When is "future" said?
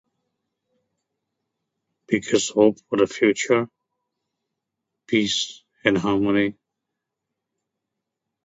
3.05-3.69